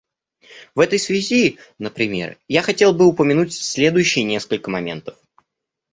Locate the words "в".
0.73-0.79